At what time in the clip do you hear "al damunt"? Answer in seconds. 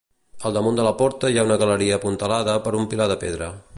0.49-0.79